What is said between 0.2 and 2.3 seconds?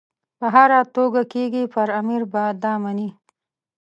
په هره توګه کېږي پر امیر